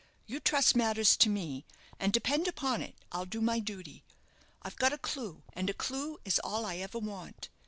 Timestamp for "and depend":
1.99-2.47